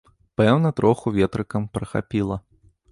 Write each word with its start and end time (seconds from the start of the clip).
Пэўна, 0.41 0.71
троху 0.79 1.07
ветрыкам 1.19 1.69
прахапіла. 1.77 2.45